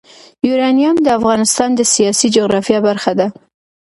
[0.47, 3.27] یورانیم د افغانستان د سیاسي جغرافیه برخه ده.